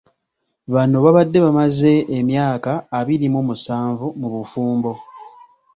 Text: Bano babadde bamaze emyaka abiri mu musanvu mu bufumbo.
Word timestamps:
Bano 0.73 0.97
babadde 1.05 1.37
bamaze 1.45 1.91
emyaka 2.19 2.71
abiri 2.99 3.27
mu 3.33 3.41
musanvu 3.47 4.07
mu 4.19 4.27
bufumbo. 4.33 4.91